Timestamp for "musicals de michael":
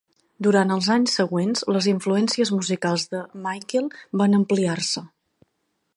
2.55-3.93